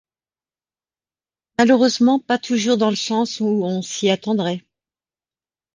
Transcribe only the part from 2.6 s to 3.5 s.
dans le sens où